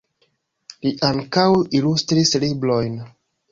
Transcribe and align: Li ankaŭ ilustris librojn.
Li 0.85 0.93
ankaŭ 1.09 1.45
ilustris 1.81 2.35
librojn. 2.47 3.01